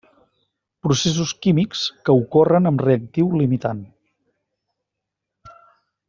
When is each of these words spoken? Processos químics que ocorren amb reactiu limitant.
Processos 0.85 1.33
químics 1.45 1.83
que 2.07 2.15
ocorren 2.23 2.69
amb 2.71 2.83
reactiu 2.87 3.29
limitant. 3.45 3.87